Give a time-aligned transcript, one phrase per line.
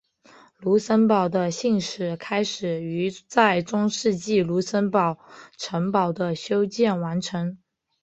[0.57, 5.19] 卢森堡的信史开始于在中世纪卢森堡
[5.57, 7.59] 城堡的修建完成。